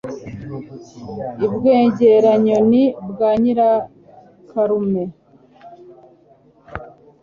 [1.43, 5.03] I Bwengera-nyoni bwa Nyirakarume